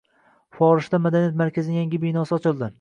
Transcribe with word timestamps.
Forishda 0.59 1.01
madaniyat 1.05 1.39
markazining 1.45 1.81
yangi 1.83 2.03
binosi 2.07 2.39
ochildi 2.43 2.69